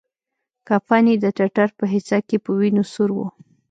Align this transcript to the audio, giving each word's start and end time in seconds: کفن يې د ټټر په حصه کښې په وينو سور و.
کفن 0.67 1.05
يې 1.11 1.15
د 1.23 1.25
ټټر 1.37 1.69
په 1.77 1.85
حصه 1.93 2.17
کښې 2.27 2.37
په 2.45 2.51
وينو 2.59 2.83
سور 2.93 3.09
و. 3.15 3.19